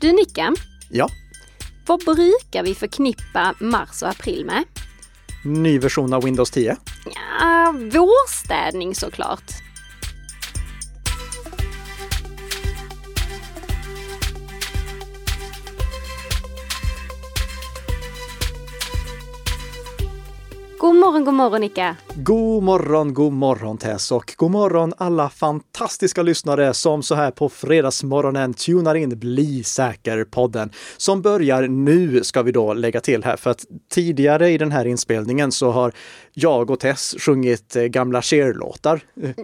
[0.00, 0.54] Du Nicka,
[0.90, 1.08] Ja,
[1.86, 4.64] vad brukar vi förknippa mars och april med?
[5.44, 6.76] ny version av Windows 10.
[7.14, 9.52] Ja, vårstädning såklart.
[21.16, 21.96] Morgon, god morgon Nicka.
[22.14, 24.12] God morgon, god morgon Tess.
[24.12, 29.18] Och god morgon alla fantastiska lyssnare som så här på fredagsmorgonen tunar in.
[29.18, 33.36] Bli säker-podden som börjar nu ska vi då lägga till här.
[33.36, 35.92] För att tidigare i den här inspelningen så har
[36.38, 39.00] jag och Tess sjungit eh, gamla Cher-låtar.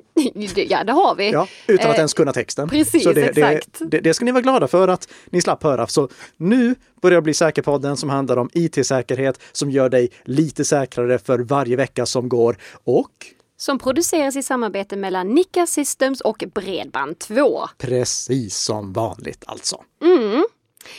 [0.54, 1.30] Ja, det har vi.
[1.30, 2.68] Ja, utan att Eh, ens kunna texten.
[2.68, 3.78] precis, så det, exakt.
[3.78, 5.86] Det, det, det ska ni vara glada för att ni slapp höra.
[5.86, 11.38] Så nu börjar Bli säker-podden som handlar om IT-säkerhet som gör dig lite säkrare för
[11.38, 12.56] varje vecka som går.
[12.84, 13.10] Och
[13.56, 17.68] Som produceras i samarbete mellan Nicka Systems och Bredband2.
[17.78, 19.76] precis som vanligt alltså.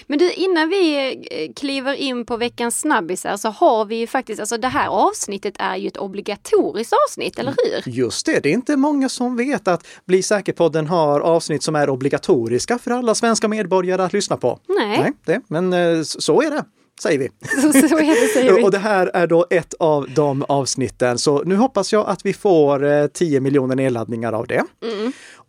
[0.07, 4.39] Men du, innan vi eh, kliver in på veckans snabbisar så har vi ju faktiskt,
[4.39, 7.91] alltså det här avsnittet är ju ett obligatoriskt avsnitt, eller hur?
[7.91, 11.89] Just det, det är inte många som vet att Bli säker-podden har avsnitt som är
[11.89, 14.59] obligatoriska för alla svenska medborgare att lyssna på.
[14.67, 14.97] Nej.
[14.97, 16.65] Nej det, men eh, så är det,
[17.01, 17.29] säger vi.
[17.61, 18.63] Så, så är det, säger vi.
[18.63, 22.33] Och det här är då ett av de avsnitten, så nu hoppas jag att vi
[22.33, 24.63] får eh, 10 miljoner nedladdningar av det.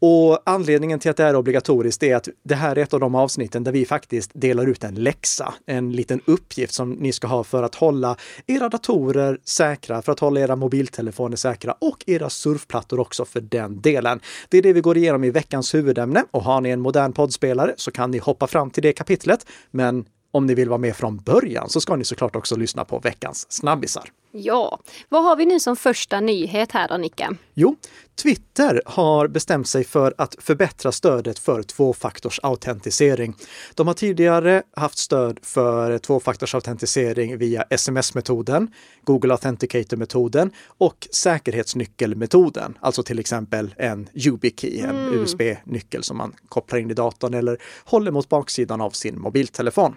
[0.06, 3.14] Och anledningen till att det är obligatoriskt är att det här är ett av de
[3.14, 7.44] avsnitten där vi faktiskt delar ut en läxa, en liten uppgift som ni ska ha
[7.44, 13.00] för att hålla era datorer säkra, för att hålla era mobiltelefoner säkra och era surfplattor
[13.00, 14.20] också för den delen.
[14.48, 17.74] Det är det vi går igenom i veckans huvudämne och har ni en modern poddspelare
[17.76, 19.46] så kan ni hoppa fram till det kapitlet.
[19.70, 22.98] Men om ni vill vara med från början så ska ni såklart också lyssna på
[22.98, 24.10] veckans snabbisar.
[24.36, 27.36] Ja, vad har vi nu som första nyhet här då, Nicka?
[27.54, 27.76] Jo,
[28.22, 33.34] Twitter har bestämt sig för att förbättra stödet för tvåfaktorsautentisering.
[33.74, 38.70] De har tidigare haft stöd för tvåfaktorsautentisering via sms-metoden,
[39.02, 46.90] Google Authenticator-metoden och säkerhetsnyckelmetoden, alltså till exempel en YubiKey, en USB-nyckel som man kopplar in
[46.90, 49.96] i datorn eller håller mot baksidan av sin mobiltelefon.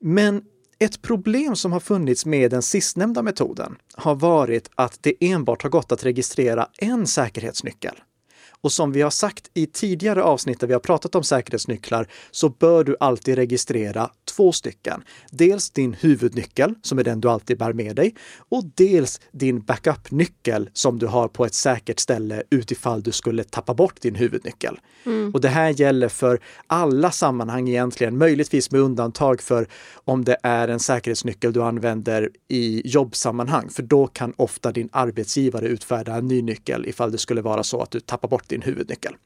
[0.00, 0.42] Men
[0.78, 5.70] ett problem som har funnits med den sistnämnda metoden har varit att det enbart har
[5.70, 7.96] gått att registrera en säkerhetsnyckel.
[8.60, 12.48] Och som vi har sagt i tidigare avsnitt där vi har pratat om säkerhetsnycklar så
[12.48, 15.02] bör du alltid registrera två stycken.
[15.30, 18.14] Dels din huvudnyckel, som är den du alltid bär med dig,
[18.48, 23.74] och dels din backupnyckel som du har på ett säkert ställe utifall du skulle tappa
[23.74, 24.78] bort din huvudnyckel.
[25.32, 29.68] Och det här gäller för alla sammanhang egentligen, möjligtvis med undantag för
[30.04, 35.66] om det är en säkerhetsnyckel du använder i jobbsammanhang, för då kan ofta din arbetsgivare
[35.66, 39.16] utfärda en ny nyckel ifall det skulle vara så att du tappar bort din huvudnyckel.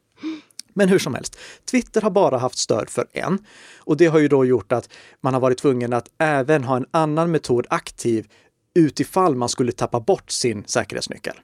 [0.74, 1.38] Men hur som helst,
[1.70, 3.38] Twitter har bara haft stöd för en
[3.78, 4.88] och det har ju då gjort att
[5.20, 8.26] man har varit tvungen att även ha en annan metod aktiv
[8.74, 11.34] utifall man skulle tappa bort sin säkerhetsnyckel.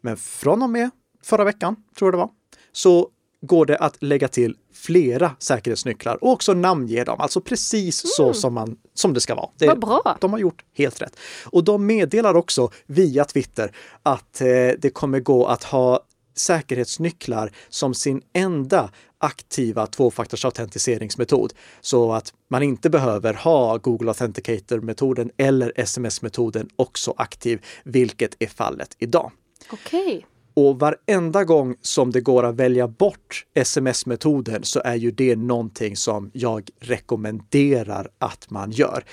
[0.00, 0.90] Men från och med
[1.22, 2.30] förra veckan, tror jag det var,
[2.72, 3.10] så
[3.42, 8.54] går det att lägga till flera säkerhetsnycklar och också namnge dem, alltså precis så som,
[8.54, 9.50] man, som det ska vara.
[9.58, 10.16] Det, Vad bra.
[10.20, 11.16] De har gjort helt rätt.
[11.44, 13.72] Och de meddelar också via Twitter
[14.02, 14.46] att eh,
[14.78, 16.00] det kommer gå att ha
[16.38, 21.52] säkerhetsnycklar som sin enda aktiva tvåfaktorsautentiseringsmetod.
[21.80, 28.96] Så att man inte behöver ha Google Authenticator-metoden eller SMS-metoden också aktiv, vilket är fallet
[28.98, 29.32] idag.
[29.72, 30.26] Okej.
[30.54, 35.96] Och varenda gång som det går att välja bort sms-metoden så är ju det någonting
[35.96, 39.04] som jag rekommenderar att man gör.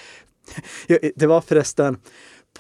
[1.16, 1.98] Det var förresten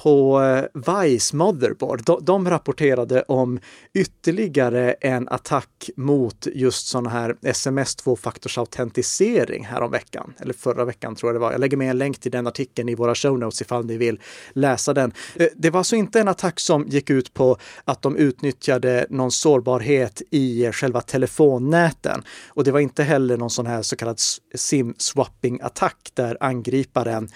[0.03, 2.03] på eh, Vice Motherboard.
[2.06, 3.59] De, de rapporterade om
[3.94, 10.33] ytterligare en attack mot just sådana här sms tvåfaktorsautentisering veckan.
[10.39, 11.51] Eller förra veckan tror jag det var.
[11.51, 14.19] Jag lägger med en länk till den artikeln i våra show notes ifall ni vill
[14.53, 15.13] läsa den.
[15.35, 19.31] Eh, det var alltså inte en attack som gick ut på att de utnyttjade någon
[19.31, 22.23] sårbarhet i eh, själva telefonnäten.
[22.47, 24.17] Och det var inte heller någon sån här så kallad
[24.56, 27.30] sim-swapping-attack där angriparen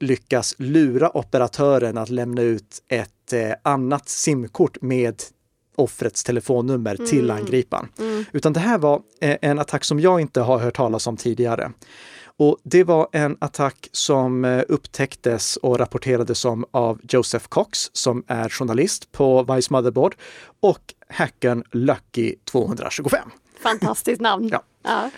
[0.00, 5.22] lyckas lura operatören att lämna ut ett eh, annat simkort med
[5.76, 7.88] offrets telefonnummer till angriparen.
[8.32, 11.72] Utan det här var eh, en attack som jag inte har hört talas om tidigare.
[12.38, 18.24] Och det var en attack som eh, upptäcktes och rapporterades om av Joseph Cox som
[18.26, 20.14] är journalist på Vice Motherboard
[20.60, 23.30] och hackern Lucky 225.
[23.62, 24.48] Fantastiskt namn.
[24.52, 24.62] Ja.
[24.82, 25.10] Ja.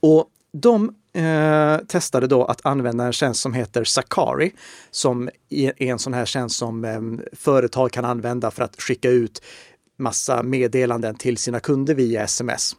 [0.00, 4.52] Och de eh, testade då att använda en tjänst som heter Sakari,
[4.90, 7.00] som är en sån här tjänst som eh,
[7.32, 9.42] företag kan använda för att skicka ut
[9.98, 12.76] massa meddelanden till sina kunder via sms.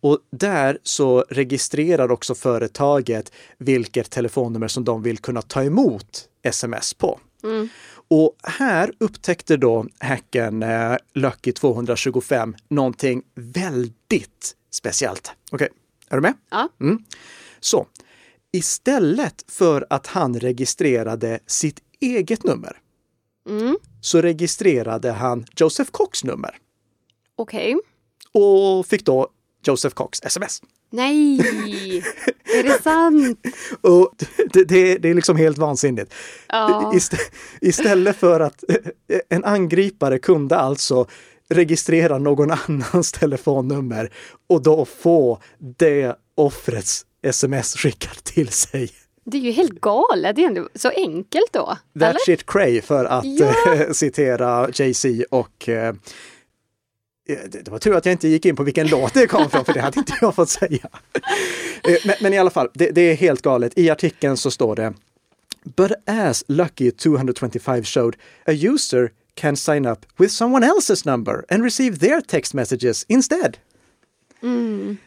[0.00, 6.94] Och där så registrerar också företaget vilket telefonnummer som de vill kunna ta emot sms
[6.94, 7.20] på.
[7.44, 7.68] Mm.
[8.08, 15.32] Och här upptäckte då hacken eh, Lucky 225 någonting väldigt speciellt.
[15.50, 15.68] Okej,
[16.10, 16.34] är du med?
[16.50, 16.68] Ja.
[16.80, 16.98] Mm.
[17.60, 17.86] Så
[18.52, 22.78] istället för att han registrerade sitt eget nummer
[23.48, 23.76] Mm.
[24.00, 26.58] så registrerade han Joseph Cox nummer
[27.36, 27.76] Okej.
[28.32, 29.28] och fick då
[29.66, 30.62] Joseph Cox sms.
[30.90, 31.38] Nej!
[32.58, 33.46] är det sant?
[33.80, 34.14] Och
[34.52, 36.14] det, det, det är liksom helt vansinnigt.
[36.48, 36.92] Ja.
[36.96, 37.14] Ist
[37.60, 38.64] istället för att
[39.28, 41.06] en angripare kunde alltså
[41.48, 44.12] registrera någon annans telefonnummer
[44.48, 45.40] och då få
[45.78, 48.90] det offrets sms skickat till sig.
[49.24, 50.36] Det är ju helt galet.
[50.36, 51.66] Det är ändå så enkelt då.
[51.66, 52.18] That eller?
[52.26, 53.72] shit cray för att Ja.
[53.74, 55.94] eh, citera Jay-Z och eh,
[57.26, 59.64] det det var tur att jag inte gick in på vilken låt det kom från,
[59.64, 60.88] för det hade inte jag fått säga.
[61.88, 63.72] Eh, men, men i alla fall, det, det är helt galet.
[63.76, 64.92] I artikeln så står det
[65.76, 68.14] But as Lucky 225 showed,
[68.46, 73.56] a user can sign up with someone else's number and receive their text messages instead.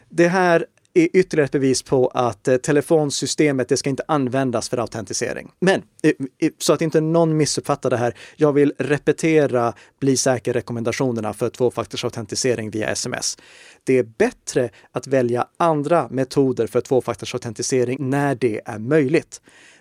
[0.08, 4.78] Det här är ytterligare ett bevis på att eh, telefonsystemet, det ska inte användas för
[4.78, 5.50] autentisering.
[5.60, 8.14] Men eh, eh, så att inte någon missuppfattar det här.
[8.36, 13.38] Jag vill repetera Bli säker-rekommendationerna för tvåfaktorsautentisering via sms.
[13.84, 19.40] Det är bättre att välja andra metoder för tvåfaktorsautentisering när det är möjligt.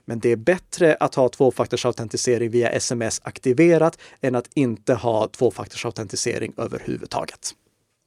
[0.10, 6.54] Men det är bättre att ha tvåfaktorsautentisering via sms aktiverat än att inte ha tvåfaktorsautentisering
[6.58, 7.52] överhuvudtaget.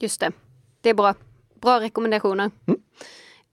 [0.00, 0.32] Just det.
[0.80, 1.14] Det är bra.
[1.60, 2.50] Bra rekommendationer.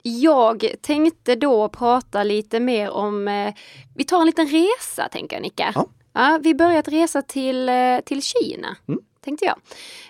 [0.02, 3.54] Jag tänkte då prata lite mer om, eh,
[3.94, 5.72] vi tar en liten resa tänker jag Nicka.
[5.74, 5.86] Ja.
[6.12, 8.76] Ja, vi börjar att resa till, eh, till Kina.
[8.88, 9.00] Mm.
[9.20, 9.60] Tänkte jag.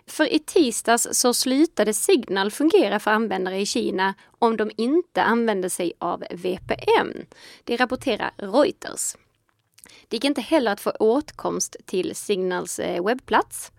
[0.06, 5.70] För i tisdags så slutade Signal fungera för användare i Kina om de inte använde
[5.70, 7.26] sig av VPN.
[7.64, 9.16] Det rapporterar Reuters.
[10.08, 13.72] Det gick inte heller att få åtkomst till Signals eh, webbplats.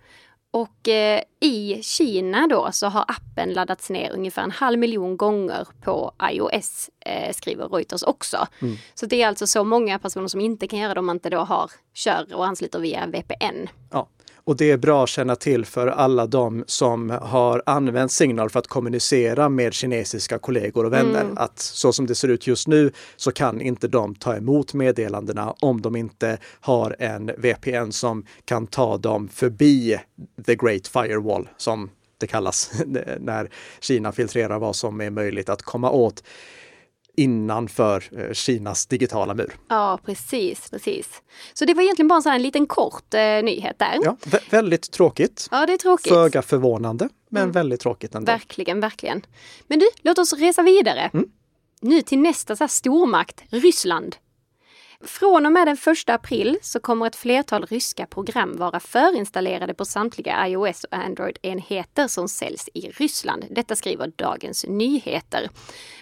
[0.51, 5.67] Och eh, i Kina då så har appen laddats ner ungefär en halv miljon gånger
[5.81, 8.47] på iOS, eh, skriver Reuters också.
[8.93, 11.29] Så det är alltså så många personer som inte kan göra det om man inte
[11.29, 13.67] då har, kör och ansluter via VPN.
[13.91, 14.07] Ja,
[14.51, 18.59] och det är bra att känna till för alla de som har använt Signal för
[18.59, 21.25] att kommunicera med kinesiska kollegor och vänner.
[21.35, 25.55] Att så som det ser ut just nu så kan inte de ta emot meddelandena
[25.59, 29.97] om de inte har en VPN som kan ta dem förbi
[30.45, 32.71] the Great Firewall som det kallas
[33.19, 33.49] när
[33.79, 36.23] Kina filtrerar vad som är möjligt att komma åt
[37.17, 39.55] innanför eh, Kinas digitala mur.
[39.69, 41.21] Ja, precis, precis.
[41.53, 43.99] Så det var egentligen bara en, sån här liten kort eh, nyhet där.
[44.03, 45.47] Ja, vä- väldigt tråkigt.
[45.51, 46.13] Ja, det är tråkigt.
[46.13, 48.31] Föga förvånande, men väldigt tråkigt ändå.
[48.31, 49.21] Verkligen, verkligen.
[49.67, 51.09] Men du, låt oss resa vidare.
[51.13, 51.25] Mm.
[51.81, 54.15] Nu till nästa så här stormakt, Ryssland.
[55.03, 59.85] Från och med den 1 april så kommer ett flertal ryska program vara förinstallerade på
[59.85, 63.45] samtliga iOS och Android-enheter som säljs i Ryssland.
[63.49, 65.49] Detta skriver Dagens Nyheter.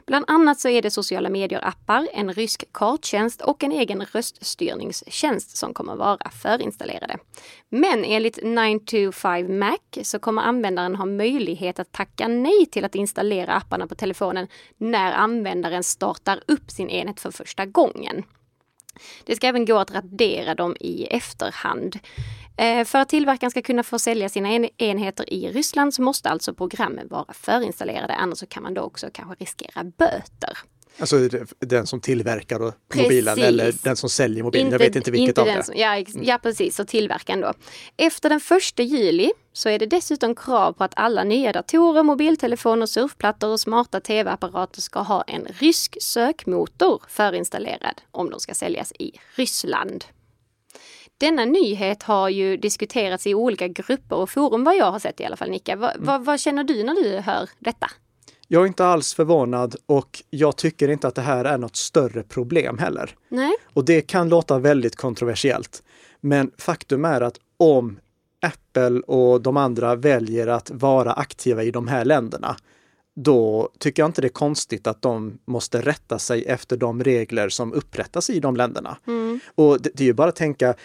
[0.08, 5.74] Bland annat så är det sociala medier-appar, en rysk karttjänst och en egen röststyrningstjänst som
[5.74, 7.18] kommer vara förinstallerade.
[7.70, 13.54] Men enligt 925 Mac så kommer användaren ha möjlighet att tacka nej till att installera
[13.54, 14.48] apparna på telefonen
[14.78, 18.24] när användaren startar upp sin enhet för första gången.
[19.24, 22.00] Det ska även gå att radera dem i efterhand.
[22.58, 26.54] Eh, för att tillverkaren ska kunna få sälja sina enheter i Ryssland så måste alltså
[26.54, 30.58] programmen vara förinstallerade, annars så kan man då också kanske riskera böter.
[31.00, 31.30] Alltså
[31.60, 33.48] den som tillverkar och mobilen Precis.
[33.48, 34.72] eller den som säljer mobilen.
[34.72, 35.64] jag vet inte vilket av den det.
[35.64, 36.80] Som, ja, ja, precis.
[36.80, 37.54] Och tillverkaren då.
[37.98, 38.40] Efter den
[38.78, 43.60] 1 juli så är det dessutom krav på att alla nya datorer, mobiltelefoner, surfplattor och
[43.60, 50.06] smarta tv-apparater ska ha en rysk sökmotor förinstallerad om de ska säljas i Ryssland.
[51.18, 55.26] Denna nyhet har ju diskuterats i olika grupper och forum vad jag har sett i
[55.26, 55.76] alla fall Nicka.
[55.76, 56.06] Va, Mm.
[56.06, 57.92] va, vad känner du när du hör detta?
[58.52, 62.24] Jag är inte alls förvånad och jag tycker inte att det här är något större
[62.24, 63.16] problem heller.
[63.30, 63.54] Nej?
[63.74, 65.84] Och det kan låta väldigt kontroversiellt.
[66.22, 68.00] Men faktum är att om
[68.42, 72.56] Apple och de andra väljer att vara aktiva i de här länderna,
[73.16, 77.50] då tycker jag inte det är konstigt att de måste rätta sig efter de regler
[77.50, 78.98] som upprättas i de länderna.
[79.56, 80.76] Och det, det är ju bara att tänka,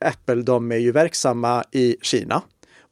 [0.00, 2.42] Apple de är ju verksamma i Kina.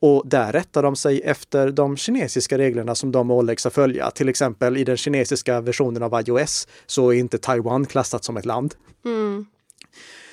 [0.03, 4.11] Och där rättar de sig efter de kinesiska reglerna som de åläggs att följa.
[4.11, 8.45] Till exempel i den kinesiska versionen av iOS så är inte Taiwan klassat som ett
[8.45, 8.75] land.
[9.05, 9.47] Mm.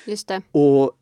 [0.06, 0.42] Just det.
[0.52, 0.92] Och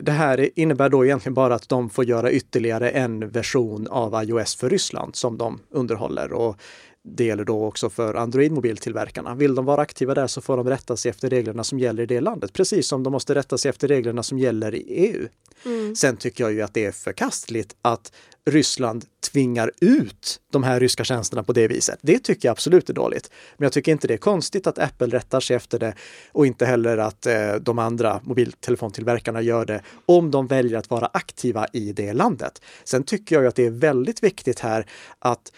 [0.00, 4.56] det, här innebär då egentligen bara att de får göra ytterligare en version av iOS
[4.56, 6.32] för Ryssland som de underhåller.
[6.32, 6.56] Och
[7.04, 9.34] det gäller då också för Android-mobiltillverkarna.
[9.34, 12.06] Vill de vara aktiva där så får de rätta sig efter reglerna som gäller i
[12.06, 15.28] det landet, precis som de måste rätta sig efter reglerna som gäller i EU.
[15.64, 15.96] Mm.
[15.96, 18.12] Sen tycker jag ju att det är förkastligt att
[18.50, 21.98] Ryssland tvingar ut de här ryska tjänsterna på det viset.
[22.02, 23.30] Det tycker jag absolut är dåligt.
[23.56, 25.94] Men jag tycker inte det är konstigt att Apple rättar sig efter det
[26.32, 31.06] och inte heller att eh, de andra mobiltelefontillverkarna gör det om de väljer att vara
[31.06, 32.62] aktiva i det landet.
[32.84, 34.86] Sen tycker jag att det är väldigt viktigt här
[35.18, 35.52] att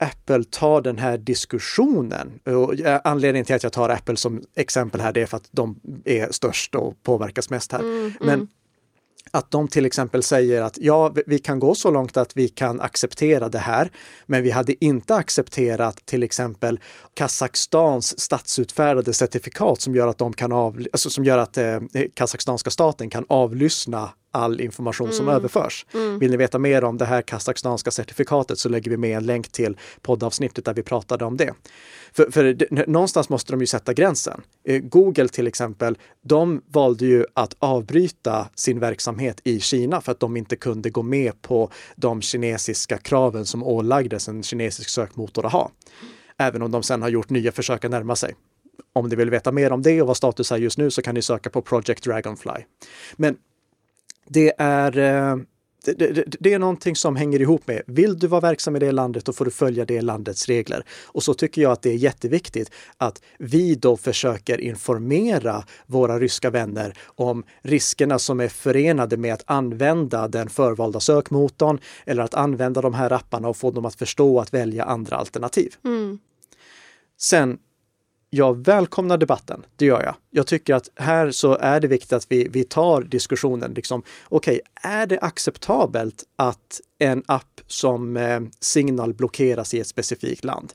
[0.00, 2.40] Apple tar den här diskussionen.
[2.44, 5.48] Och eh, anledningen till att jag tar Apple som exempel här, det är för att
[5.50, 7.80] de är störst och påverkas mest här.
[7.80, 8.48] Mm, Men mm
[9.30, 12.80] att de till exempel säger att ja, vi kan gå så långt att vi kan
[12.80, 13.90] acceptera det här,
[14.26, 16.80] men vi hade inte accepterat till exempel
[17.14, 21.78] Kazakstans statsutfärdade certifikat som gör att de kan av, alltså som gör att eh,
[22.14, 25.16] kazakstanska staten kan avlyssna all information mm.
[25.16, 25.86] som överförs.
[25.94, 26.18] Mm.
[26.18, 29.52] Vill ni veta mer om det här kazakstanska certifikatet så lägger vi med en länk
[29.52, 31.54] till poddavsnittet där vi pratade om det.
[32.12, 34.40] För, för någonstans måste de ju sätta gränsen.
[34.64, 40.20] Eh, Google till exempel, de valde ju att avbryta sin verksamhet i Kina för att
[40.20, 45.52] de inte kunde gå med på de kinesiska kraven som ålagdes en kinesisk sökmotor att
[45.52, 45.70] ha.
[46.38, 48.34] Även om de sen har gjort nya försök att närma sig.
[48.92, 51.14] Om ni vill veta mer om det och vad status är just nu så kan
[51.14, 52.64] ni söka på Project Dragonfly.
[53.16, 53.36] Men
[54.32, 55.36] det är eh,
[55.84, 58.92] det, det, det, är någonting som hänger ihop med, vill du vara verksam i det
[58.92, 60.84] landet, då får du följa det landets regler.
[61.06, 66.50] Och så tycker jag att det är jätteviktigt att vi då försöker informera våra ryska
[66.50, 72.80] vänner om riskerna som är förenade med att använda den förvalda sökmotorn eller att använda
[72.80, 75.74] de här apparna och få dem att förstå att välja andra alternativ.
[75.84, 76.18] Mm.
[77.18, 77.58] Sen
[78.30, 80.14] jag välkomnar debatten, det gör jag.
[80.30, 83.72] Jag tycker att här så är det viktigt att vi, vi tar diskussionen.
[83.74, 89.86] Liksom, Okej, okay, är det acceptabelt att en app som eh, Signal blockeras i ett
[89.86, 90.72] specifikt land?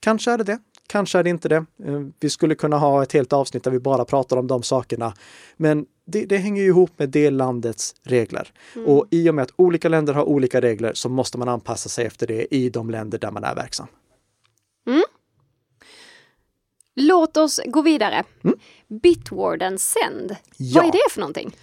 [0.00, 0.58] Kanske är det det.
[0.86, 1.64] Kanske är det inte det.
[1.84, 5.14] Eh, vi skulle kunna ha ett helt avsnitt där vi bara pratar om de sakerna.
[5.56, 8.52] Men det, det hänger ju ihop med det landets regler.
[8.74, 8.88] Mm.
[8.88, 12.06] Och i och med att olika länder har olika regler så måste man anpassa sig
[12.06, 13.86] efter det i de länder där man är verksam.
[14.86, 15.02] Mm.
[16.94, 18.24] Låt oss gå vidare.
[18.44, 18.58] Mm.
[19.02, 20.36] Bitwarden Send.
[20.56, 20.80] Ja.
[20.80, 21.56] Vad är det för någonting?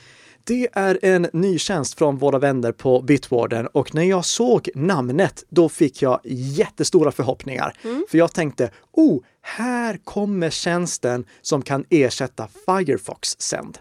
[0.44, 5.44] Det är en ny tjänst från våra vänner på Bitwarden och när jag såg namnet
[5.50, 7.78] då fick jag jättestora förhoppningar.
[7.84, 8.06] Mm.
[8.10, 13.78] För jag tänkte, oh, här kommer tjänsten som kan ersätta Firefox Send.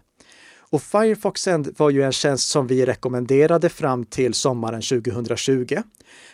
[0.70, 5.76] Och Firefox Send var ju en tjänst som vi rekommenderade fram till sommaren 2020.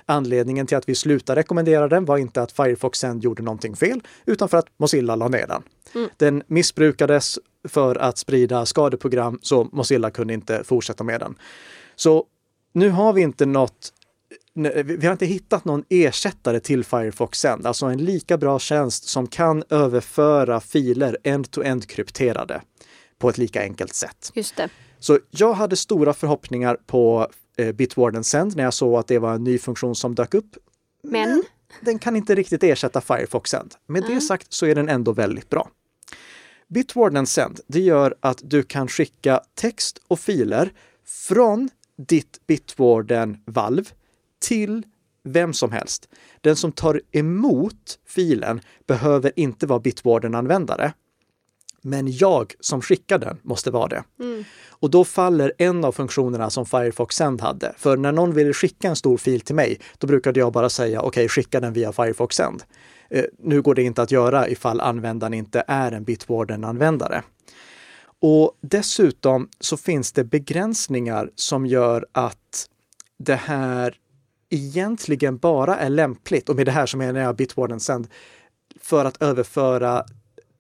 [0.07, 4.01] Anledningen till att vi slutade rekommendera den var inte att Firefox Send gjorde någonting fel,
[4.27, 5.63] utan för att Mozilla la ner den.
[5.95, 6.11] Mm.
[6.17, 11.35] Den missbrukades för att sprida skadeprogram, så Mozilla kunde inte fortsätta med den.
[11.97, 12.25] Så
[12.73, 13.93] nu har vi inte något
[14.85, 19.27] vi har inte hittat någon ersättare till Firefox Send, alltså en lika bra tjänst som
[19.27, 22.63] kan överföra filer end-to-end krypterade
[23.19, 24.33] på ett lika enkelt sätt.
[24.35, 24.69] Just det.
[24.99, 27.29] Så jag hade stora förhoppningar på
[27.75, 30.57] Bitwarden Send när jag såg att det var en ny funktion som dök upp.
[31.03, 31.43] Men?
[31.81, 33.75] Den kan inte riktigt ersätta Firefox Send.
[33.87, 34.15] Med mm.
[34.15, 35.71] det sagt så är den ändå väldigt bra.
[36.69, 40.73] Bitwarden Send, det gör att du kan skicka text och filer
[41.29, 43.91] från ditt Bitwarden-valv
[44.39, 44.83] till
[45.25, 46.09] vem som helst.
[46.41, 50.93] Den som tar emot filen behöver inte vara Bitwarden-användare
[51.83, 54.05] men jag som skickar den måste vara det.
[54.21, 54.45] Mm.
[54.69, 57.75] Och då faller en av funktionerna som Firefox Send hade.
[57.79, 61.01] För när någon vill skicka en stor fil till mig, då brukade jag bara säga
[61.01, 62.63] okej, okay, skicka den via Firefox Send.
[63.11, 67.23] Eh, nu går det inte att göra ifall användaren inte är en Bitwarden-användare.
[68.21, 72.69] Och dessutom så finns det begränsningar som gör att
[73.19, 73.95] det här
[74.51, 78.09] egentligen bara är lämpligt, och med det här som menar jag Bitwarden Send,
[78.81, 80.05] för att överföra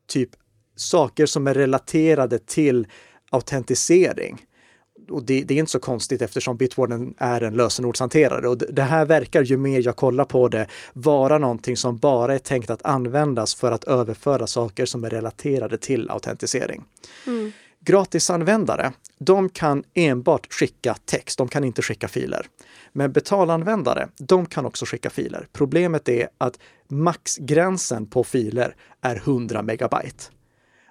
[0.07, 0.31] typ
[0.77, 2.87] saker som är relaterade till
[3.31, 4.47] autentisering.
[5.11, 9.07] Och det, det, är inte så konstigt eftersom Bitwarden är en lösenordshanterare och det här
[9.07, 13.55] verkar ju mer jag kollar på det vara någonting som bara är tänkt att användas
[13.55, 16.85] för att överföra saker som är relaterade till autentisering.
[17.27, 17.53] Mm.
[17.81, 22.47] Gratisanvändare, de kan enbart skicka text, de kan inte skicka filer.
[22.93, 25.49] Men betalanvändare, de kan också skicka filer.
[25.53, 30.25] Problemet är att maxgränsen på filer är 100 megabyte.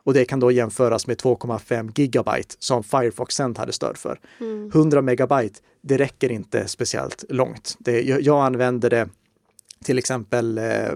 [0.05, 4.19] Och det kan då jämföras med 2,5 gigabyte som Firefox Send hade stöd för.
[4.39, 4.69] Mm.
[4.69, 7.75] 100 megabyte, det räcker inte speciellt långt.
[7.79, 9.09] Det, jag, jag använder det
[9.83, 10.91] till exempel eh,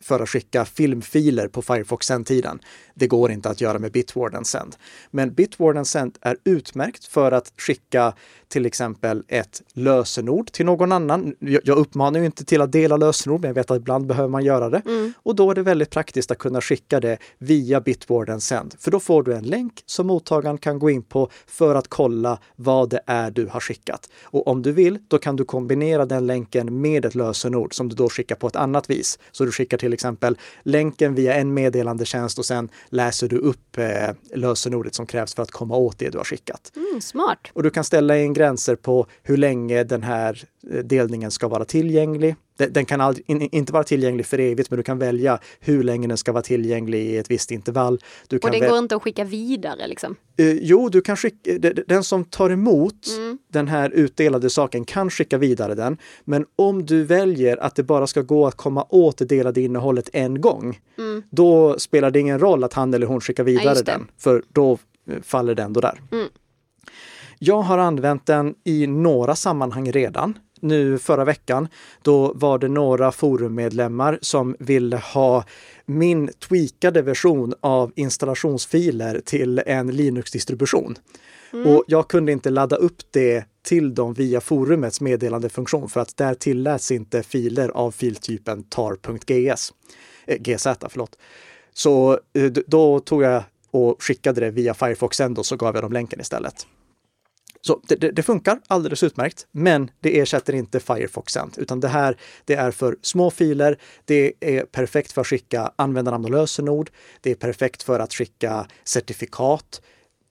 [0.00, 2.60] för att skicka filmfiler på Firefox Send-tiden.
[2.94, 4.76] Det går inte att göra med Bitwarden Send.
[5.10, 8.14] Men Bitwarden Send är utmärkt för att skicka
[8.48, 11.34] till exempel ett lösenord till någon annan.
[11.40, 14.44] Jag uppmanar ju inte till att dela lösenord, men jag vet att ibland behöver man
[14.44, 14.82] göra det.
[14.86, 15.12] Mm.
[15.16, 18.74] Och då är det väldigt praktiskt att kunna skicka det via Bitwarden Send.
[18.78, 22.38] För då får du en länk som mottagaren kan gå in på för att kolla
[22.56, 24.10] vad det är du har skickat.
[24.22, 27.96] Och om du vill, då kan du kombinera den länken med ett lösenord som du
[27.96, 29.18] då skickar på ett annat vis.
[29.32, 33.86] Så du skickar till exempel länken via en meddelandetjänst och sen läser du upp eh,
[34.34, 36.72] lösenordet som krävs för att komma åt det du har skickat.
[36.76, 37.38] Mm, smart!
[37.52, 41.64] Och du kan ställa in gränser på hur länge den här eh, delningen ska vara
[41.64, 42.36] tillgänglig.
[42.56, 46.16] Den kan aldrig, inte vara tillgänglig för evigt, men du kan välja hur länge den
[46.16, 48.00] ska vara tillgänglig i ett visst intervall.
[48.28, 50.16] Du och den går inte att skicka vidare liksom?
[50.40, 53.38] Uh, jo, du kan skicka, den som tar emot mm.
[53.52, 55.96] den här utdelade saken kan skicka vidare den.
[56.24, 60.10] Men om du väljer att det bara ska gå att komma åt det delade innehållet
[60.12, 61.22] en gång, mm.
[61.30, 64.78] då spelar det ingen roll att han eller hon skickar vidare ja, den, för då
[65.10, 66.00] eh, faller den då där.
[66.12, 66.28] Mm.
[67.38, 70.38] Jag har använt den i några sammanhang redan.
[70.60, 71.68] Nu förra veckan,
[72.02, 75.44] då var det några forummedlemmar som ville ha
[75.86, 80.96] min tweakade version av installationsfiler till en Linux-distribution.
[81.52, 81.66] Mm.
[81.66, 86.34] Och jag kunde inte ladda upp det till dem via forumets meddelandefunktion för att där
[86.34, 89.72] tilläts inte filer av filtypen tar.gs.
[90.26, 91.18] Eh, GZ, förlåt.
[91.72, 95.92] Så eh, då tog jag och skickade det via Firefox och så gav jag dem
[95.92, 96.66] länken istället.
[97.60, 101.88] Så det, det, det, funkar alldeles utmärkt, men det ersätter inte Firefox Send, utan det
[101.88, 103.78] här det är för små filer.
[104.04, 106.90] Det är perfekt för att skicka användarnamn och lösenord.
[107.20, 109.82] Det är perfekt för att skicka certifikat,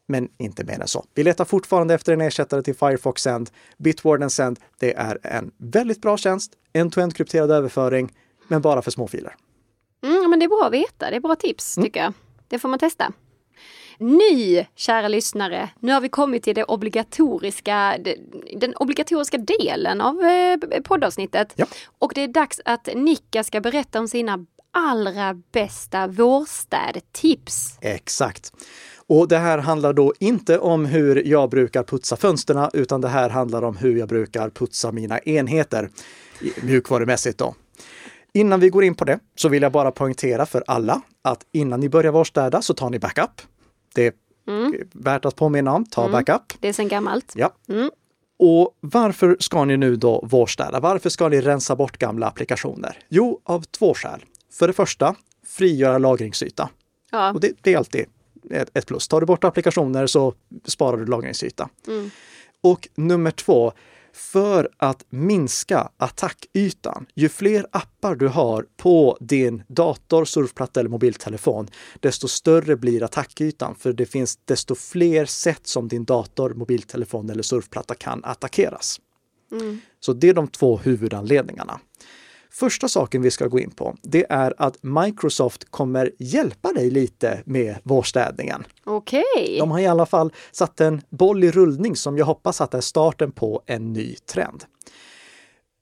[0.08, 1.06] men inte mer än så.
[1.14, 3.50] Vi letar fortfarande efter en ersättare till Firefox Send.
[3.78, 8.14] Bitwarden Send, det är en väldigt bra tjänst, en-to-end krypterad överföring,
[8.48, 9.36] men bara för små filer.
[10.04, 11.10] Mm, men det är bra att veta.
[11.10, 11.86] Det är bra tips, mm.
[11.86, 12.14] tycker jag.
[12.48, 13.14] Det får man testa.
[14.00, 17.98] Ny, kära lyssnare, nu har vi kommit till det obligatoriska,
[18.56, 21.54] den obligatoriska delen av eh, poddavsnittet.
[21.56, 21.66] Ja.
[22.00, 27.78] Och det är dags att Nicka ska berätta om sina allra bästa vårstädtips.
[27.82, 28.54] Exakt.
[29.08, 33.30] Och det här handlar då inte om hur jag brukar putsa fönsterna, utan det här
[33.30, 35.90] handlar om hur jag brukar putsa mina enheter
[36.64, 37.56] mjukvarumässigt då.
[38.34, 41.80] Innan vi går in på det så vill jag bara poängtera för alla att innan
[41.80, 43.42] ni börjar vårstäda så tar ni backup.
[43.98, 44.14] Det är
[44.48, 44.74] mm.
[44.92, 45.86] värt att påminna om.
[45.86, 46.12] Ta mm.
[46.12, 46.54] backup.
[46.60, 47.34] Det är sedan gammalt.
[47.36, 47.54] Ja.
[47.70, 47.92] Mm.
[48.40, 50.80] Och varför ska ni nu då vårstäda?
[50.80, 53.00] Varför ska ni rensa bort gamla applikationer?
[53.10, 54.26] Jo, av två skäl.
[54.52, 56.70] För det första, frigöra lagringsyta.
[57.12, 57.34] Ja.
[57.34, 58.06] Och det, det är alltid
[58.52, 59.08] ett, ett plus.
[59.08, 60.34] Tar du bort applikationer så
[60.66, 61.70] sparar du lagringsyta.
[61.88, 62.10] Mm.
[62.62, 63.74] Och nummer två,
[64.18, 67.06] för att minska attackytan.
[67.16, 71.68] Ju fler appar du har på din dator, surfplatta eller mobiltelefon,
[72.00, 73.76] desto större blir attackytan.
[73.76, 79.00] För det finns desto fler sätt som din dator, mobiltelefon eller surfplatta kan attackeras.
[79.52, 79.82] Mm.
[80.00, 81.80] Så det är de två huvudanledningarna.
[82.60, 87.42] Första saken vi ska gå in på, det är att Microsoft kommer hjälpa dig lite
[87.46, 88.64] med vårstädningen.
[88.84, 89.24] Okej.
[89.36, 89.60] Okay.
[89.60, 92.82] De har i alla fall satt en boll i rullning som jag hoppas att är
[92.82, 94.64] starten på en ny trend.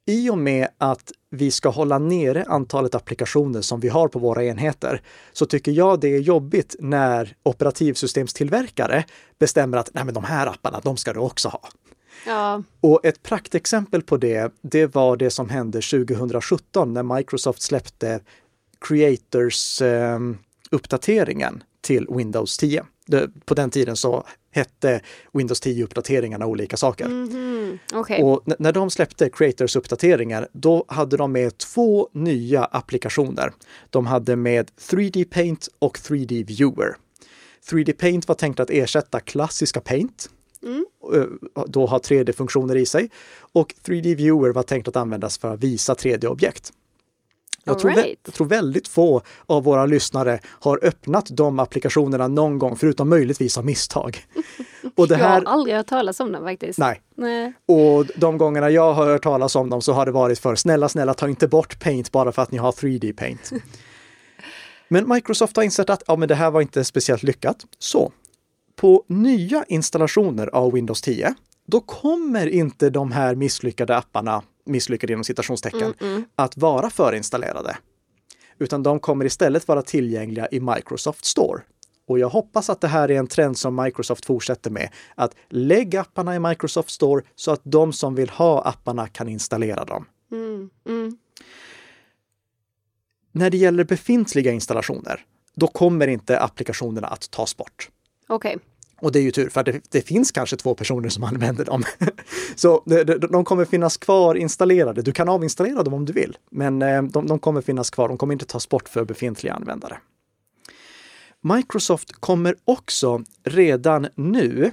[0.07, 4.45] I och med att vi ska hålla nere antalet applikationer som vi har på våra
[4.45, 5.01] enheter
[5.33, 9.05] så tycker jag det är jobbigt när operativsystemstillverkare
[9.39, 11.61] bestämmer att Nej, men de här apparna, de ska du också ha.
[12.25, 12.63] Ja.
[12.82, 18.19] Och ett praktexempel på det, det var det som hände 2017 när Microsoft släppte
[18.80, 22.86] Creators-uppdateringen eh, till Windows 10.
[23.08, 25.01] Det, på den tiden så hette
[25.34, 27.06] Windows 10-uppdateringarna olika saker.
[27.06, 27.99] Mm -hmm.
[27.99, 28.21] okay.
[28.21, 33.54] Och när de släppte Creators-uppdateringar, då hade de med två nya applikationer.
[33.89, 36.95] De hade med 3D Paint och 3D Viewer.
[37.69, 40.30] 3D Paint var tänkt att ersätta klassiska Paint
[40.65, 40.86] Mm.
[41.67, 43.10] Då har 3D-funktioner i sig.
[43.39, 46.71] Och 3D Viewer var tänkt att användas för att visa 3D-objekt.
[47.67, 48.19] Jag tror, right.
[48.25, 53.58] jag tror, väldigt få av våra lyssnare har öppnat de applikationerna någon gång, förutom möjligtvis
[53.58, 54.25] av misstag.
[54.95, 55.23] Och det här...
[55.23, 56.80] Jag har aldrig hört talas om dem faktiskt.
[56.80, 57.01] Nej.
[57.15, 57.54] Nej.
[57.65, 60.89] Och de gångerna jag har hört talas om dem så har det varit för snälla,
[60.89, 63.51] snälla ta inte bort Paint bara för att ni har 3D Paint.
[64.88, 67.65] Men Microsoft har insett att ja, men det här var inte speciellt lyckat.
[67.80, 68.12] Så
[68.75, 71.35] på nya installationer av Windows 10,
[71.67, 76.25] då kommer inte de här misslyckade apparna, misslyckade inom citationstecken, mm, mm.
[76.35, 77.77] att vara förinstallerade.
[78.59, 81.61] Utan de kommer istället vara tillgängliga i Microsoft Store.
[82.07, 84.89] Och jag hoppas att det här är en trend som Microsoft fortsätter med.
[85.15, 89.85] Att lägga apparna i Microsoft Store så att de som vill ha apparna kan installera
[89.85, 90.05] dem.
[90.31, 91.17] Mm, mm.
[93.31, 97.89] när det gäller befintliga installationer, då kommer inte applikationerna att tas bort.
[98.27, 98.57] Okej.
[99.01, 101.83] Och det är ju tur, för det, det finns kanske två personer som använder dem.
[102.55, 105.01] Så de, de, de kommer finnas kvar installerade.
[105.01, 108.07] Du kan avinstallera dem om du vill, men eh, de, de kommer finnas kvar.
[108.07, 109.97] De kommer inte tas bort för befintliga användare.
[111.41, 114.71] Microsoft kommer också redan nu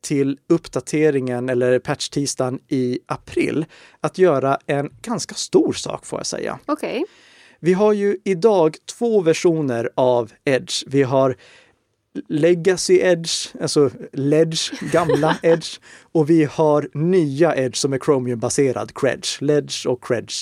[0.00, 3.64] till uppdateringen eller patch-tisdagen i april
[4.00, 6.58] att göra en ganska stor sak får jag säga.
[6.66, 7.04] Okej.
[7.60, 10.84] Vi har ju idag två versioner av Edge.
[10.86, 11.36] Vi har
[12.28, 15.68] Legacy Edge, alltså Ledge, gamla Edge.
[16.12, 20.34] Och vi har nya Edge som är Chromium-baserad, Credge, Ledge och Credge.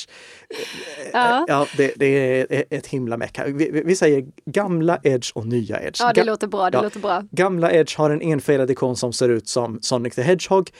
[1.13, 1.45] Ja.
[1.49, 2.07] Ja, det, det
[2.53, 3.39] är ett himla meck.
[3.39, 3.47] här.
[3.49, 5.97] Vi, vi säger gamla Edge och nya Edge.
[6.01, 6.71] Ja, det Ga- låter bra.
[6.71, 6.83] Det Ja.
[6.83, 7.23] låter bra.
[7.31, 10.71] Gamla Edge har en enfärgad ikon som ser ut som Sonic the Hedgehog.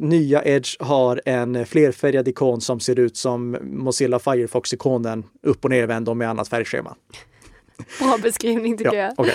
[0.00, 6.08] Nya Edge har en flerfärgad ikon som ser ut som Mozilla Firefox-ikonen upp och nervänd
[6.08, 6.94] och med annat färgschema.
[7.98, 9.12] Bra beskrivning tycker jag.
[9.16, 9.34] okej.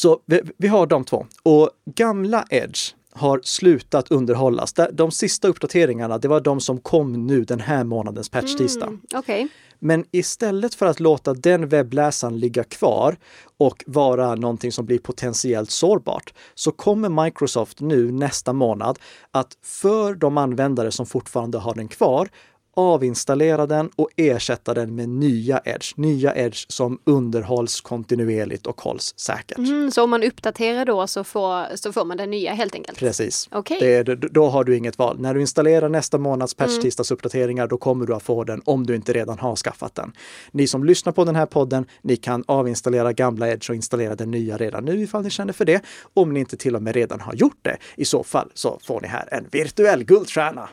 [0.00, 1.26] Så vi, vi har de två.
[1.42, 2.80] Och gamla Edge
[3.12, 4.74] har slutat underhållas.
[4.92, 8.86] De sista uppdateringarna, det var de som kom nu den här månadens patch-tisdag.
[8.86, 9.48] Mm, Okej.
[9.78, 13.16] Men istället för att låta den webbläsaren ligga kvar
[13.58, 18.98] och vara någonting som blir potentiellt sårbart så kommer Microsoft nu nästa månad
[19.30, 22.28] att för de användare som fortfarande har den kvar
[22.74, 25.92] avinstallera den och ersätta den med nya Edge.
[25.96, 29.58] Nya Edge som underhålls kontinuerligt och hålls säkert.
[29.58, 32.98] Mm, så om man uppdaterar då så får, så får man den nya helt enkelt?
[32.98, 33.48] Precis.
[33.52, 33.76] Okej.
[33.80, 35.20] Det är, då har du inget val.
[35.20, 39.12] När du installerar nästa månads patch-tisdagsuppdateringar, då kommer du att få den om du inte
[39.12, 40.12] redan har skaffat den.
[40.52, 44.30] Ni som lyssnar på den här podden, ni kan avinstallera gamla Edge och installera den
[44.30, 45.82] nya redan nu ifall ni känner för det.
[46.14, 49.00] Om ni inte till och med redan har gjort det, i så fall så får
[49.00, 50.68] ni här en virtuell guldstjärna.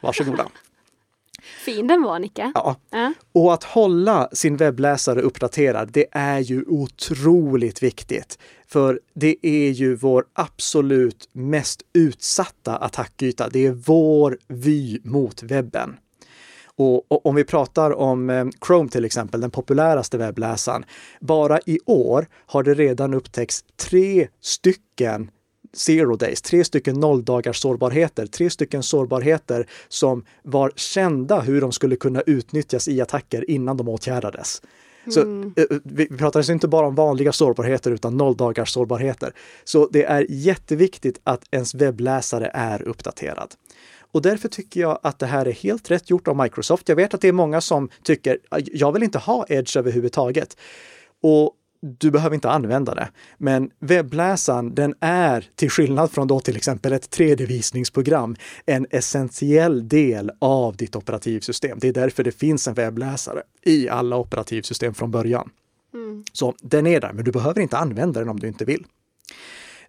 [0.00, 0.46] Varsågoda.
[1.64, 2.52] Fin den var Nicka.
[2.54, 2.76] Ja.
[2.90, 3.12] Ja.
[3.32, 8.38] Och att hålla sin webbläsare uppdaterad, det är ju otroligt viktigt.
[8.66, 13.48] För det är ju vår absolut mest utsatta attackyta.
[13.48, 15.96] Det är vår vy mot webben.
[16.78, 20.84] Och, och om vi pratar om eh, Chrome till exempel, den populäraste webbläsaren.
[21.20, 25.30] Bara i år har det redan upptäckts tre stycken
[25.78, 31.96] zero days, tre stycken nolldagars sårbarheter, tre stycken sårbarheter som var kända hur de skulle
[31.96, 34.62] kunna utnyttjas i attacker innan de åtgärdades.
[35.10, 39.32] Så eh, vi vi pratar alltså inte bara om vanliga sårbarheter utan nolldagars sårbarheter.
[39.64, 43.54] Så det är jätteviktigt att ens webbläsare är uppdaterad.
[44.12, 46.88] Och därför tycker jag att det här är helt rätt gjort av Microsoft.
[46.88, 48.38] Jag vet att det är många som tycker,
[48.72, 50.56] jag vill inte ha Edge överhuvudtaget.
[51.22, 53.10] Och du behöver inte använda det.
[53.38, 58.36] Men webbläsaren, den är till skillnad från då till exempel ett 3D-visningsprogram,
[58.66, 61.78] en essentiell del av ditt operativsystem.
[61.80, 65.50] Det är därför det finns en webbläsare i alla operativsystem från början.
[66.32, 68.84] Så den är där, men du behöver inte använda den om du inte vill.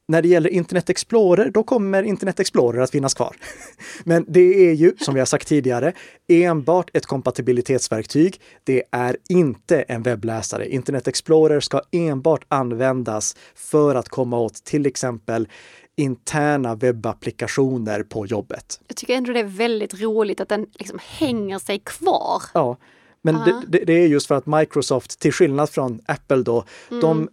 [0.10, 3.36] När det gäller Internet Explorer, då kommer Internet Explorer att finnas kvar.
[4.04, 5.94] Men det är ju, som vi har sagt tidigare,
[6.28, 8.42] enbart ett kompatibilitetsverktyg.
[8.64, 10.70] Det är inte en webbläsare.
[10.70, 15.48] Internet Explorer ska enbart användas för att komma åt till exempel
[15.96, 18.82] interna webbapplikationer på jobbet.
[18.88, 22.44] Jag tycker ändå det är väldigt roligt att den liksom hänger sig kvar.
[22.54, 22.78] Ja,
[23.22, 27.30] men det, det, det är just för att Microsoft, till skillnad från Apple då, de,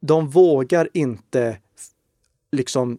[0.00, 1.56] de vågar inte
[2.54, 2.98] liksom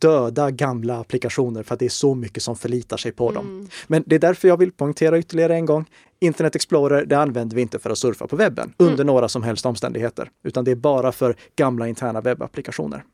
[0.00, 3.68] döda gamla applikationer för att det är så mycket som förlitar sig på dem.
[3.86, 5.84] Men det är därför jag vill poängtera ytterligare en gång.
[6.20, 9.66] Internet Explorer, det använder vi inte för att surfa på webben under några som helst
[9.66, 13.04] omständigheter, utan det är bara för gamla interna webbapplikationer.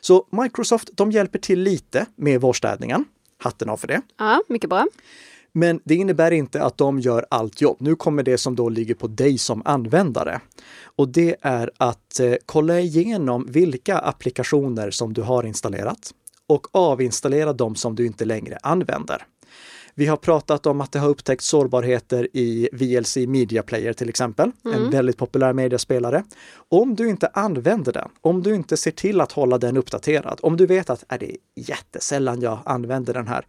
[0.00, 3.04] Så Microsoft, de hjälper till lite med vårstädningen.
[3.38, 4.00] Hatten av för det.
[4.18, 4.86] Ja, mycket bra.
[5.56, 7.76] Men det innebär inte att de gör allt jobb.
[7.80, 10.40] Nu kommer det som då ligger på dig som användare.
[10.96, 16.14] Och det är att eh, kolla igenom vilka applikationer som du har installerat
[16.46, 19.26] och avinstallera de som du inte längre använder.
[19.96, 24.52] Vi har pratat om att det har upptäckts sårbarheter i VLC Media Player till exempel,
[24.74, 26.24] en väldigt populär mediaspelare.
[26.68, 30.56] Om du inte använder den, om du inte ser till att hålla den uppdaterad, om
[30.56, 33.46] du vet att är det är jättesällan jag använder den här,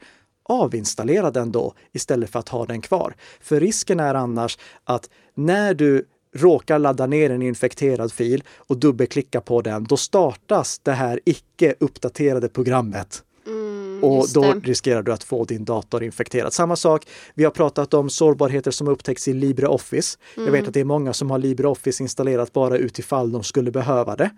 [0.49, 3.15] avinstallera den då istället för att ha den kvar.
[3.41, 6.05] För risken är annars att när du
[6.35, 11.75] råkar ladda ner en infekterad fil och dubbelklicka på den, då startas det här icke
[11.79, 13.23] uppdaterade programmet.
[13.45, 16.53] och Mm, just då riskerar du att få din dator infekterad.
[16.53, 20.17] Samma sak, vi har pratat om sårbarheter som upptäcks i LibreOffice.
[20.35, 20.53] Jag Mm.
[20.53, 24.29] vet att det är många som har LibreOffice installerat bara utifall de skulle behöva det.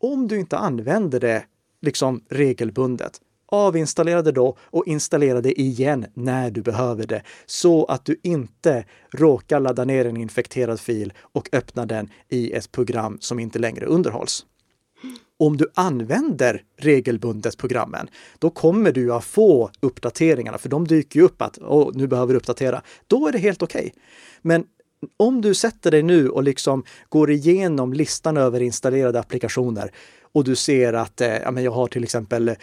[0.00, 1.44] Om du inte använder det
[1.82, 3.20] liksom regelbundet,
[3.52, 8.84] avinstallera det då och installera det igen när du behöver det så att du inte
[9.10, 13.86] råkar ladda ner en infekterad fil och öppna den i ett program som inte längre
[13.86, 14.46] underhålls
[15.38, 21.26] om du använder regelbundet programmen, då kommer du att få uppdateringarna, för de dyker ju
[21.26, 22.82] upp att oh, nu behöver du uppdatera.
[23.06, 23.80] Då är det helt okej.
[23.80, 23.92] Okay.
[24.42, 24.64] Men
[25.16, 29.90] om du sätter dig nu och liksom går igenom listan över installerade applikationer
[30.32, 32.56] och du ser att eh, jag har till exempel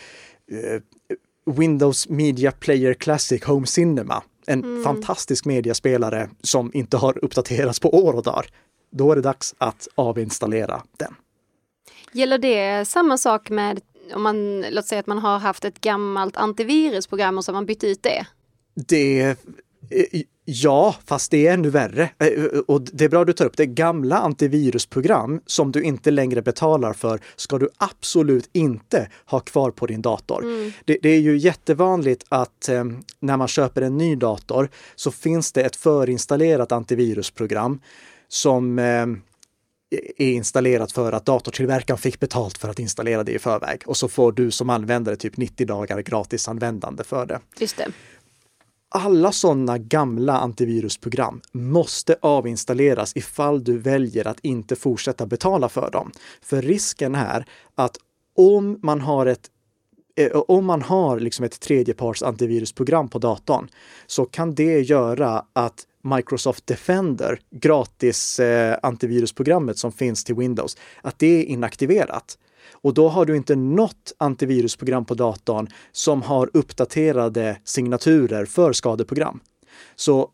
[1.46, 4.84] Windows Media Player Classic Home Cinema, en mm.
[4.84, 8.46] fantastisk mediaspelare som inte har uppdaterats på år och dagar.
[8.92, 11.16] Då är det dags att avinstallera den.
[12.14, 13.82] Gäller det samma sak med
[14.14, 17.66] om man, låt säga att man har haft ett gammalt antivirusprogram och så har man
[17.66, 18.26] bytt ut det?
[18.74, 19.38] Det eh,
[20.52, 22.10] Ja, fast det är ännu värre.
[22.18, 23.66] Eh, och det är bra att du tar upp det.
[23.66, 29.86] Gamla antivirusprogram som du inte längre betalar för ska du absolut inte ha kvar på
[29.86, 30.44] din dator.
[30.44, 30.72] Mm.
[30.86, 32.84] Det, det, är ju jättevanligt att eh,
[33.20, 37.82] när man köper en ny dator så finns det ett förinstallerat antivirusprogram
[38.28, 39.06] som eh,
[40.18, 43.82] är installerat för att datortillverkaren fick betalt för att installera det i förväg.
[43.86, 47.40] Och så får du som användare typ 90 dagar gratis användande för det.
[47.60, 47.88] Just det.
[48.92, 56.12] Alla sådana gamla antivirusprogram måste avinstalleras ifall du väljer att inte fortsätta betala för dem.
[56.42, 57.98] För risken är att
[58.36, 59.50] om man har ett
[60.16, 63.68] eh, om man har liksom ett tredjeparts antivirusprogram på datorn
[64.08, 71.20] så kan det göra att Microsoft Defender, gratis eh, antivirusprogrammet som finns till Windows, att
[71.20, 72.38] det är inaktiverat.
[72.72, 79.40] Och då har du inte något antivirusprogram på datorn som har uppdaterade signaturer för skadeprogram.
[79.96, 80.32] Så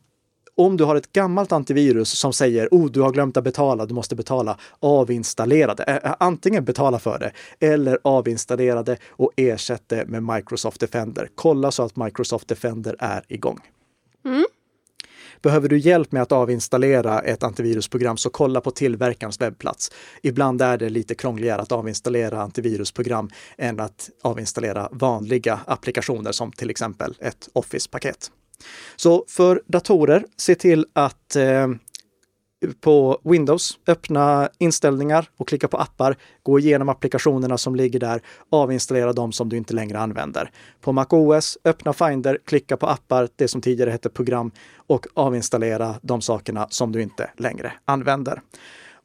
[0.57, 3.93] om du har ett gammalt antivirus som säger oh, du har glömt att betala, du
[3.93, 6.15] måste betala, avinstallera det.
[6.19, 7.31] Antingen betala för det
[7.67, 11.29] eller avinstallera det och ersätt det med Microsoft Defender.
[11.35, 13.59] Kolla så att Microsoft Defender är igång.
[14.25, 14.45] Mm.
[15.45, 19.91] Behöver du hjälp med att avinstallera ett antivirusprogram så kolla på tillverkarens webbplats.
[20.21, 26.69] Ibland är det lite krångligare att avinstallera antivirusprogram än att avinstallera vanliga applikationer som till
[26.69, 28.31] exempel ett Office-paket.
[28.95, 31.67] Så för datorer, se till att eh,
[32.73, 39.13] på Windows, öppna inställningar och klicka på appar, gå igenom applikationerna som ligger där, avinstallera
[39.13, 40.51] dem som du inte längre använder.
[40.81, 44.51] På MacOS, öppna Finder, klicka på appar, det som tidigare hette program
[44.87, 48.41] och avinstallera de sakerna som du inte längre använder.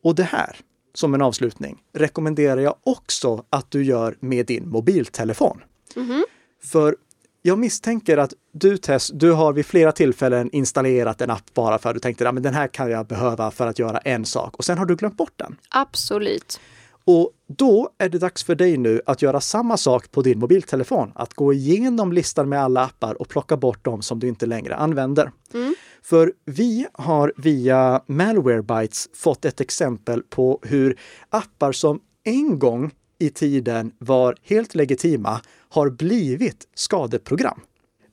[0.03, 0.57] Och det här,
[0.95, 5.61] som en avslutning, rekommenderar jag också att du gör med din mobiltelefon.
[5.97, 6.23] Mm -hmm.
[6.63, 6.97] För
[7.43, 11.89] jag misstänker att du Tess, du har vid flera tillfällen installerat en app bara för
[11.89, 14.65] att du tänkte att den här kan jag behöva för att göra en sak och
[14.65, 15.57] sen har du glömt bort den.
[15.69, 16.61] Absolut.
[17.05, 21.13] Och då är det dags för dig nu att göra samma sak på din mobiltelefon.
[21.15, 24.77] Att gå igenom listan med alla appar och plocka bort dem som du inte längre
[24.77, 25.33] använder.
[25.55, 25.75] Mm.
[26.03, 30.99] För vi har via Malwarebytes fått ett exempel på hur
[31.31, 37.61] appar som en gång i tiden var helt legitima har blivit skadeprogram.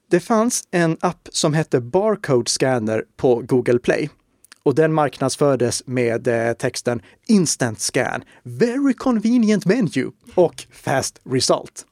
[0.09, 4.09] Det fanns en app som hette Barcode Scanner på Google Play
[4.63, 11.85] och den marknadsfördes med eh, texten Instant Scan, Very Convenient Menu och Fast Result.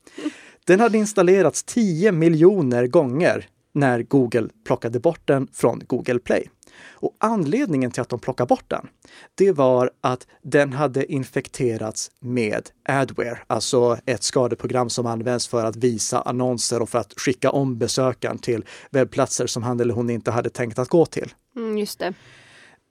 [0.66, 6.50] Den hade installerats 10 miljoner gånger när Google plockade bort den från Google Play.
[6.84, 8.88] Och anledningen till att de plockade bort den,
[9.36, 15.76] det var att den hade infekterats med adware, alltså ett skadeprogram som används för att
[15.76, 20.32] visa annonser och för att skicka om besökaren till webbplatser som han eller hon inte
[20.32, 21.34] hade tänkt att gå till.
[21.56, 22.14] Mm, just det.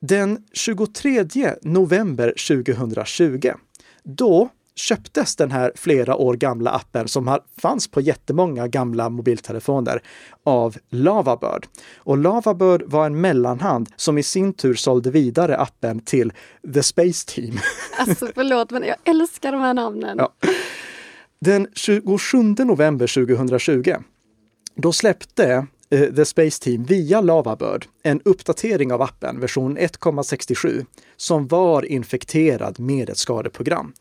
[0.01, 1.27] Den 23
[1.63, 3.53] november 2020,
[4.03, 10.03] då köptes den här flera år gamla appen som fanns på jättemånga gamla mobiltelefoner
[10.45, 11.67] av Lavabird.
[11.97, 16.33] Och Lavabird var en mellanhand som i sin tur sålde vidare appen till
[16.75, 17.59] The Space Team.
[17.99, 20.17] Alltså förlåt, men jag älskar de här namnen.
[20.19, 20.33] Ja.
[21.41, 23.95] Den 27 november 2020,
[24.77, 31.85] då släppte The Space Team via Lavabird en uppdatering av appen, version 1,67, som var
[31.85, 33.93] infekterad med ett skadeprogram.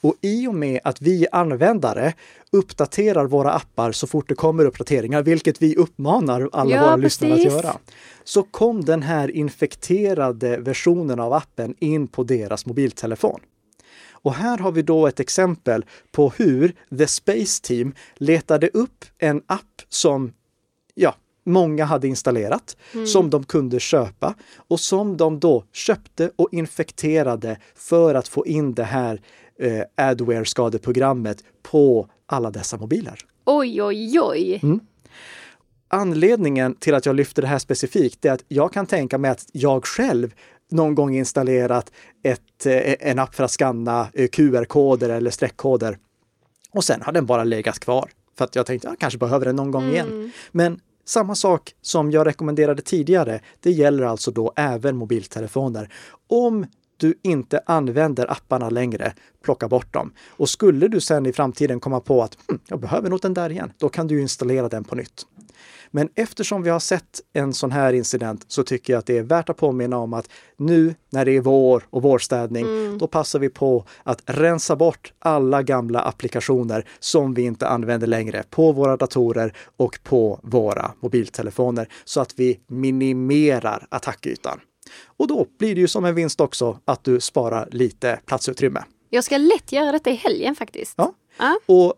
[0.00, 2.14] Och i och med att vi användare
[2.52, 7.20] uppdaterar våra appar så fort det kommer uppdateringar, vilket vi uppmanar alla ja, våra precis.
[7.20, 7.76] lyssnare att göra,
[8.24, 13.40] så kom den här infekterade versionen av appen in på deras mobiltelefon.
[14.10, 19.42] Och här har vi då ett exempel på hur The Space Team letade upp en
[19.46, 20.32] app som
[20.94, 23.06] ja, många hade installerat, mm.
[23.06, 28.74] som de kunde köpa och som de då köpte och infekterade för att få in
[28.74, 29.20] det här
[29.58, 33.18] eh, Adware-skadeprogrammet på alla dessa mobiler.
[33.44, 34.60] Oj, oj, oj.
[34.62, 34.80] Mm.
[35.88, 39.46] Anledningen till att jag lyfter det här specifikt är att jag kan tänka mig att
[39.52, 40.34] jag själv
[40.70, 45.98] någon gång installerat ett, eh, en app för att skanna eh, QR-koder eller streckkoder.
[46.70, 49.56] Och sen har den bara legat kvar för att jag tänkte jag kanske behöver den
[49.56, 49.94] någon gång mm.
[49.94, 50.32] igen.
[50.52, 55.92] Men samma sak som jag rekommenderade tidigare, det gäller alltså då även mobiltelefoner.
[56.28, 59.12] Om du inte använder apparna längre,
[59.44, 60.12] plocka bort dem.
[60.28, 63.50] Och skulle du sen i framtiden komma på att hm, jag behöver nog den där
[63.50, 65.26] igen, då kan du installera den på nytt.
[65.94, 69.22] Men eftersom vi har sett en sån här incident så tycker jag att det är
[69.22, 72.98] värt att påminna om att nu när det är vår och vårstädning, mm.
[72.98, 78.44] då passar vi på att rensa bort alla gamla applikationer som vi inte använder längre
[78.50, 84.60] på våra datorer och på våra mobiltelefoner så att vi minimerar attackytan.
[85.06, 88.84] Och då blir det ju som en vinst också att du sparar lite platsutrymme.
[89.10, 90.94] Jag ska lätt göra detta i helgen faktiskt.
[90.96, 91.14] Ja.
[91.36, 91.54] Ah.
[91.66, 91.94] Och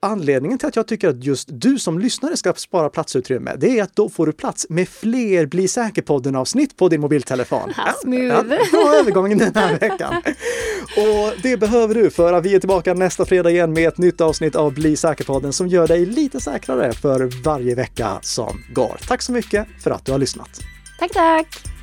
[0.00, 3.82] Anledningen till att jag tycker att just du som lyssnare ska spara platsutrymme, det är
[3.82, 7.72] att då får du plats med fler Bli säker-podden avsnitt på din mobiltelefon.
[8.02, 8.24] Smooth!
[8.24, 10.22] Ja, bra övergång den här veckan.
[10.96, 14.20] Och det behöver du för att vi är tillbaka nästa fredag igen med ett nytt
[14.20, 19.00] avsnitt av Bli säker-podden som gör dig lite säkrare för varje vecka som går.
[19.08, 20.60] Tack så mycket för att du har lyssnat.
[20.98, 21.77] Tack, tack!